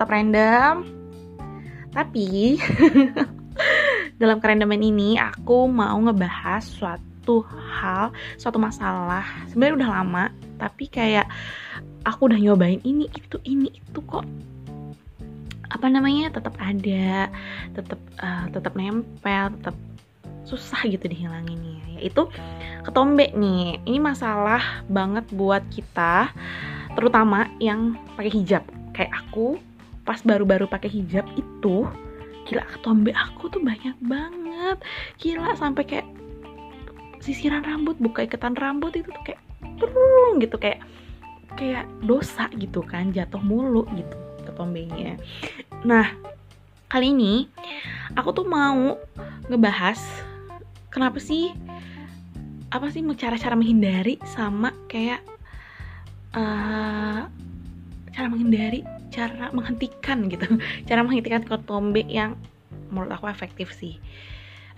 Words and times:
tetap 0.00 0.16
random. 0.16 0.88
Tapi 1.92 2.56
dalam 4.20 4.40
kerandoman 4.40 4.80
ini 4.80 5.20
aku 5.20 5.68
mau 5.68 6.00
ngebahas 6.00 6.64
suatu 6.64 7.44
hal, 7.44 8.08
suatu 8.40 8.56
masalah. 8.56 9.28
Sebenarnya 9.52 9.84
udah 9.84 9.90
lama, 10.00 10.24
tapi 10.56 10.88
kayak 10.88 11.28
aku 12.08 12.32
udah 12.32 12.40
nyobain 12.40 12.80
ini 12.80 13.12
itu 13.12 13.36
ini 13.44 13.68
itu 13.76 14.00
kok. 14.08 14.24
Apa 15.68 15.92
namanya? 15.92 16.32
Tetap 16.32 16.56
ada 16.56 17.28
tetap 17.76 18.00
uh, 18.24 18.48
tetap 18.48 18.72
nempel 18.80 19.52
tetap 19.60 19.76
susah 20.48 20.80
gitu 20.88 21.12
dihilanginnya 21.12 22.00
yaitu 22.00 22.24
ketombe 22.88 23.36
nih. 23.36 23.84
Ini 23.84 24.00
masalah 24.00 24.80
banget 24.88 25.28
buat 25.36 25.60
kita 25.68 26.32
terutama 26.96 27.52
yang 27.60 28.00
pakai 28.16 28.32
hijab. 28.32 28.64
Kayak 28.96 29.28
aku 29.28 29.60
pas 30.10 30.18
baru-baru 30.26 30.66
pakai 30.66 30.90
hijab 30.90 31.22
itu 31.38 31.86
gila 32.50 32.66
ketombe 32.66 33.14
aku 33.14 33.46
tuh 33.46 33.62
banyak 33.62 33.94
banget. 34.02 34.82
Gila 35.22 35.54
sampai 35.54 35.86
kayak 35.86 36.10
sisiran 37.22 37.62
rambut 37.62 37.94
buka 38.02 38.26
ikatan 38.26 38.58
rambut 38.58 38.90
itu 38.98 39.06
tuh 39.06 39.22
kayak 39.22 39.38
turun 39.78 40.42
gitu 40.42 40.58
kayak 40.58 40.82
kayak 41.54 41.86
dosa 42.02 42.50
gitu 42.58 42.82
kan 42.82 43.14
jatuh 43.14 43.38
mulu 43.38 43.86
gitu 43.94 44.18
ketombenya. 44.50 45.14
Nah 45.86 46.10
kali 46.90 47.14
ini 47.14 47.46
aku 48.18 48.34
tuh 48.34 48.50
mau 48.50 48.98
ngebahas 49.46 50.02
kenapa 50.90 51.22
sih 51.22 51.54
apa 52.74 52.90
sih 52.90 53.06
cara-cara 53.14 53.54
menghindari 53.54 54.18
sama 54.26 54.74
kayak 54.90 55.22
uh, 56.34 57.30
cara 58.10 58.26
menghindari 58.26 58.82
cara 59.10 59.50
menghentikan 59.50 60.30
gitu. 60.30 60.46
Cara 60.88 61.02
menghentikan 61.02 61.42
kotombe 61.44 62.06
yang 62.06 62.38
menurut 62.90 63.10
aku 63.10 63.26
efektif 63.26 63.74
sih. 63.74 63.98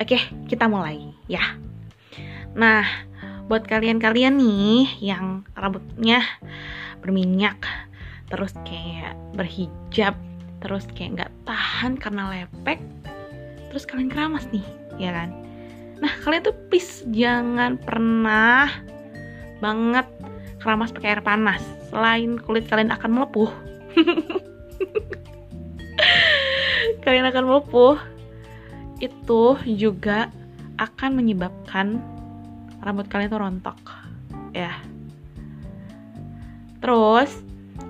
Oke 0.00 0.18
kita 0.48 0.66
mulai 0.66 1.12
ya. 1.28 1.60
Nah 2.56 2.84
buat 3.46 3.68
kalian-kalian 3.68 4.40
nih 4.40 5.04
yang 5.04 5.44
rambutnya 5.52 6.24
berminyak 7.04 7.60
terus 8.32 8.56
kayak 8.64 9.12
berhijab 9.36 10.16
terus 10.64 10.88
kayak 10.96 11.20
nggak 11.20 11.32
tahan 11.44 11.98
karena 12.00 12.32
lepek 12.32 12.80
terus 13.68 13.84
kalian 13.84 14.08
keramas 14.08 14.48
nih 14.48 14.64
ya 14.96 15.12
kan? 15.12 15.30
Nah 16.00 16.12
kalian 16.24 16.42
tuh 16.48 16.56
please 16.72 17.04
jangan 17.12 17.76
pernah 17.76 18.72
banget 19.60 20.08
keramas 20.62 20.94
pakai 20.94 21.18
air 21.18 21.22
panas. 21.22 21.60
Selain 21.92 22.40
kulit 22.40 22.64
kalian 22.70 22.94
akan 22.94 23.10
melepuh 23.12 23.71
kalian 27.04 27.26
akan 27.28 27.44
melepuh 27.44 27.98
itu 29.02 29.42
juga 29.74 30.30
akan 30.78 31.18
menyebabkan 31.18 31.98
rambut 32.82 33.06
kalian 33.10 33.30
tuh 33.30 33.42
rontok. 33.42 33.78
Ya. 34.54 34.78
Terus 36.82 37.30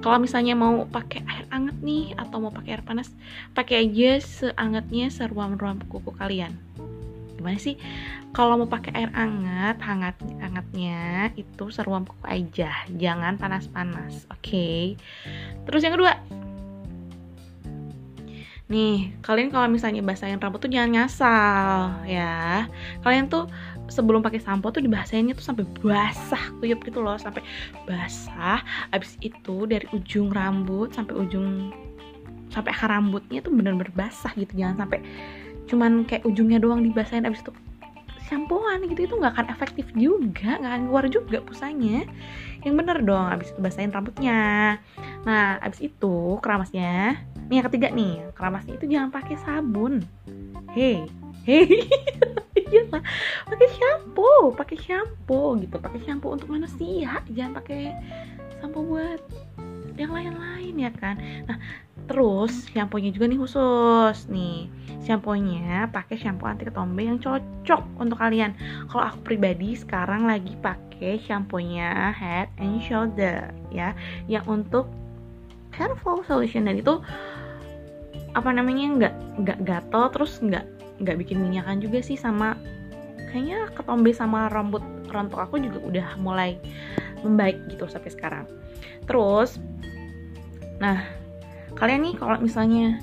kalau 0.03 0.19
misalnya 0.19 0.59
mau 0.59 0.85
pakai 0.89 1.25
air 1.25 1.47
anget 1.49 1.77
nih 1.81 2.13
atau 2.19 2.43
mau 2.43 2.53
pakai 2.53 2.77
air 2.77 2.85
panas 2.85 3.09
pakai 3.55 3.87
aja 3.87 4.19
seangetnya 4.19 5.09
seruam-ruam 5.09 5.79
kuku 5.87 6.11
kalian 6.19 6.59
gimana 7.43 7.59
sih? 7.59 7.75
Kalau 8.31 8.55
mau 8.55 8.71
pakai 8.71 8.95
air 8.95 9.11
anget 9.13 9.77
hangat 9.83 10.17
hangatnya 10.39 11.35
itu 11.35 11.69
seruam 11.75 12.07
kuku 12.07 12.25
aja 12.25 12.71
jangan 12.95 13.35
panas-panas 13.37 14.31
oke? 14.31 14.39
Okay? 14.39 14.95
terus 15.67 15.83
yang 15.83 15.99
kedua. 15.99 16.15
Nih 18.71 19.13
kalian 19.21 19.53
kalau 19.53 19.69
misalnya 19.69 20.01
basahin 20.01 20.41
rambut 20.41 20.63
tuh 20.65 20.73
jangan 20.73 21.05
ngasal 21.05 22.07
ya. 22.09 22.71
Kalian 23.05 23.29
tuh 23.29 23.51
sebelum 23.93 24.25
pakai 24.25 24.41
sampo 24.41 24.73
tuh 24.73 24.81
dibasahinnya 24.81 25.37
tuh 25.37 25.45
sampai 25.45 25.69
basah 25.85 26.41
kuyup 26.57 26.81
gitu 26.87 27.05
loh 27.05 27.21
sampai 27.21 27.45
basah. 27.85 28.65
Abis 28.95 29.21
itu 29.21 29.69
dari 29.69 29.85
ujung 29.93 30.33
rambut 30.33 30.95
sampai 30.97 31.13
ujung 31.21 31.69
sampai 32.49 32.73
akar 32.73 32.93
rambutnya 32.93 33.41
tuh 33.41 33.53
bener-bener 33.53 33.93
basah 33.97 34.33
gitu 34.37 34.53
jangan 34.57 34.85
sampai 34.85 35.01
cuman 35.71 36.05
kayak 36.09 36.27
ujungnya 36.27 36.59
doang 36.59 36.83
dibasahin 36.83 37.27
abis 37.27 37.43
itu 37.45 37.53
shampoan 38.33 38.89
gitu 38.89 39.05
itu 39.05 39.15
nggak 39.21 39.37
akan 39.37 39.47
efektif 39.53 39.87
juga 39.93 40.57
nggak 40.57 40.73
akan 40.73 40.83
keluar 40.89 41.05
juga 41.13 41.39
pusanya. 41.45 42.09
Yang 42.65 42.75
bener 42.79 42.99
dong 43.05 43.27
abis 43.29 43.53
itu 43.53 43.61
basahin 43.61 43.93
rambutnya. 43.93 44.81
Nah 45.29 45.61
abis 45.61 45.85
itu 45.85 46.41
keramasnya 46.41 47.21
nih 47.53 47.61
yang 47.61 47.67
ketiga 47.69 47.89
nih 47.93 48.15
keramasnya 48.33 48.81
itu 48.81 48.89
jangan 48.89 49.13
pakai 49.13 49.37
sabun. 49.45 50.01
Hei 50.73 51.05
hei 51.45 51.69
iya 52.73 52.83
pakai 53.45 53.69
shampoo 53.77 54.57
pakai 54.57 54.79
shampoo 54.81 55.59
gitu 55.61 55.77
pakai 55.77 56.01
shampoo 56.07 56.33
untuk 56.33 56.49
manusia 56.49 57.21
jangan 57.29 57.53
pakai 57.61 57.93
shampoo 58.57 58.87
buat 58.87 59.21
yang 60.01 60.17
lain-lain 60.17 60.75
ya 60.81 60.91
kan? 60.97 61.21
Nah 61.45 61.61
terus 62.09 62.67
shampoo-nya 62.73 63.13
juga 63.13 63.29
nih 63.29 63.39
khusus 63.39 64.17
nih 64.33 64.73
shampoo-nya 65.03 65.91
pakai 65.91 66.15
shampoo 66.15 66.47
anti 66.47 66.67
ketombe 66.67 67.03
yang 67.03 67.19
cocok 67.19 67.83
untuk 67.99 68.19
kalian. 68.19 68.55
Kalau 68.87 69.05
aku 69.11 69.19
pribadi 69.35 69.75
sekarang 69.75 70.31
lagi 70.31 70.55
pakai 70.63 71.19
shampoo-nya 71.23 72.15
Head 72.15 72.49
and 72.63 72.79
Shoulder 72.83 73.51
ya. 73.75 73.95
Yang 74.31 74.47
untuk 74.47 74.87
hair 75.75 75.93
fall 76.01 76.23
solution. 76.27 76.71
Dan 76.71 76.79
itu 76.79 77.03
apa 78.33 78.49
namanya 78.49 78.87
nggak 78.97 79.15
nggak 79.45 79.59
gatel 79.67 80.05
terus 80.09 80.41
nggak 80.41 80.65
nggak 81.05 81.17
bikin 81.21 81.43
minyakan 81.43 81.85
juga 81.85 82.01
sih 82.01 82.17
sama 82.17 82.57
kayaknya 83.29 83.69
ketombe 83.77 84.09
sama 84.17 84.49
rambut 84.49 84.81
rontok 85.13 85.45
aku 85.45 85.61
juga 85.61 85.85
udah 85.85 86.09
mulai 86.17 86.57
membaik 87.21 87.61
gitu 87.69 87.85
sampai 87.91 88.11
sekarang. 88.13 88.45
Terus 89.05 89.61
nah 90.81 91.05
kalian 91.77 92.09
nih 92.09 92.15
kalau 92.19 92.39
misalnya 92.41 92.99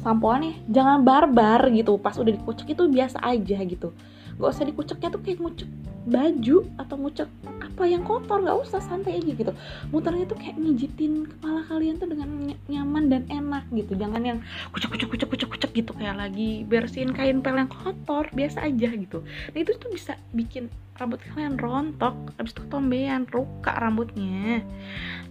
sampoan 0.00 0.44
nih 0.44 0.54
jangan 0.68 1.04
barbar 1.04 1.68
gitu. 1.72 1.96
Pas 2.00 2.16
udah 2.16 2.32
dikucek 2.32 2.72
itu 2.72 2.82
biasa 2.88 3.20
aja 3.20 3.58
gitu. 3.64 3.92
Gak 4.40 4.56
usah 4.56 4.64
dikuceknya 4.64 5.08
tuh 5.12 5.20
kayak 5.20 5.38
ngucek 5.44 5.68
baju 6.08 6.64
atau 6.80 6.96
ngucek 6.96 7.28
apa 7.60 7.82
yang 7.84 8.02
kotor. 8.08 8.40
Nggak 8.40 8.58
usah 8.64 8.80
santai 8.80 9.20
aja 9.20 9.32
gitu. 9.36 9.52
Muternya 9.92 10.24
tuh 10.24 10.40
kayak 10.40 10.56
mijitin 10.56 11.28
kepala 11.28 11.60
kalian 11.68 12.00
tuh 12.00 12.08
dengan 12.08 12.56
nyaman 12.64 13.12
dan 13.12 13.22
enak 13.28 13.68
gitu. 13.68 13.92
Jangan 14.00 14.24
yang 14.24 14.38
kucek 14.72 14.96
kucek 14.96 15.08
kucek 15.12 15.28
kucek 15.28 15.48
kucek 15.52 15.70
gitu. 15.76 15.92
Kayak 15.92 16.16
lagi 16.16 16.64
bersihin 16.64 17.12
kain 17.12 17.44
pel 17.44 17.60
yang 17.60 17.68
kotor 17.68 18.32
biasa 18.32 18.64
aja 18.64 18.88
gitu. 18.96 19.20
Nah 19.52 19.58
itu 19.60 19.76
tuh 19.76 19.92
bisa 19.92 20.16
bikin 20.32 20.72
rambut 20.96 21.20
kalian 21.36 21.60
rontok. 21.60 22.16
Habis 22.40 22.56
itu 22.56 22.64
ketombean 22.64 23.28
ruka 23.28 23.76
rambutnya. 23.76 24.64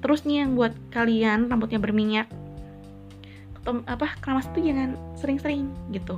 Terus 0.06 0.22
nih 0.22 0.46
yang 0.46 0.54
buat 0.54 0.78
kalian 0.94 1.50
rambutnya 1.50 1.82
berminyak 1.82 2.30
ketom 3.60 3.84
apa 3.92 4.16
keramas 4.24 4.48
tuh 4.56 4.64
jangan 4.64 4.96
sering-sering 5.20 5.68
gitu. 5.92 6.16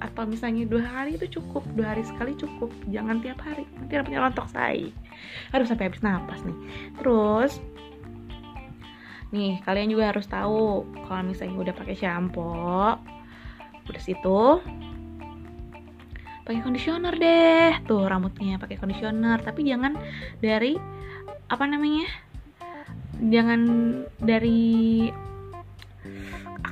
Atau 0.00 0.24
misalnya 0.24 0.64
dua 0.64 0.84
hari 0.84 1.20
itu 1.20 1.40
cukup 1.40 1.64
dua 1.76 1.92
hari 1.92 2.02
sekali 2.08 2.32
cukup. 2.36 2.72
Jangan 2.88 3.20
tiap 3.20 3.44
hari 3.44 3.68
nanti 3.76 3.92
rambutnya 3.92 4.24
rontok 4.24 4.48
say 4.48 4.88
harus 5.52 5.68
sampai 5.68 5.92
habis 5.92 6.00
napas 6.00 6.40
nih. 6.42 6.58
Terus 6.96 7.52
nih 9.30 9.60
kalian 9.68 9.92
juga 9.92 10.16
harus 10.16 10.24
tahu 10.24 10.88
kalau 11.04 11.22
misalnya 11.28 11.60
udah 11.60 11.74
pakai 11.76 11.96
shampoo 11.98 12.96
udah 13.86 14.02
situ 14.02 14.42
pakai 16.46 16.62
conditioner 16.62 17.14
deh. 17.18 17.72
Tuh 17.84 18.06
rambutnya 18.06 18.56
pakai 18.56 18.78
conditioner. 18.78 19.42
Tapi 19.42 19.66
jangan 19.66 19.98
dari 20.38 20.78
apa 21.50 21.64
namanya? 21.66 22.06
Jangan 23.16 23.60
dari 24.22 25.10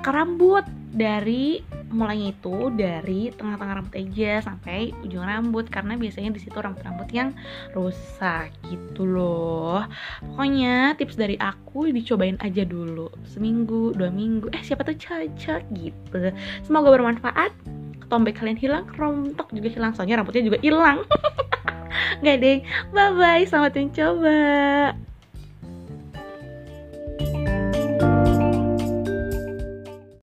akar 0.05 0.21
rambut 0.21 0.69
dari 0.93 1.65
mulainya 1.89 2.37
itu 2.37 2.69
dari 2.77 3.33
tengah-tengah 3.33 3.81
rambut 3.81 3.97
aja 3.97 4.45
sampai 4.45 4.93
ujung 5.01 5.25
rambut. 5.25 5.65
Karena 5.73 5.97
biasanya 5.97 6.37
di 6.37 6.45
situ 6.45 6.61
rambut-rambut 6.61 7.09
yang 7.09 7.33
rusak 7.73 8.53
gitu 8.69 9.09
loh. 9.09 9.81
Pokoknya 10.21 10.93
tips 11.01 11.17
dari 11.17 11.41
aku 11.41 11.89
dicobain 11.89 12.37
aja 12.45 12.69
dulu. 12.69 13.09
Seminggu 13.25 13.97
dua 13.97 14.13
minggu. 14.13 14.53
Eh 14.53 14.61
siapa 14.61 14.85
tuh 14.85 14.93
cocok 14.93 15.73
gitu. 15.73 16.37
Semoga 16.61 16.93
bermanfaat. 17.01 17.57
Ketombe 18.05 18.37
kalian 18.37 18.61
hilang 18.61 18.85
rontok 19.01 19.57
juga 19.57 19.73
hilang. 19.73 19.97
Soalnya 19.97 20.21
rambutnya 20.21 20.45
juga 20.45 20.61
hilang. 20.61 21.01
Gak 22.21 22.45
deh 22.45 22.61
bye 22.93 23.15
bye 23.17 23.47
selamat 23.47 23.73
mencoba 23.79 24.37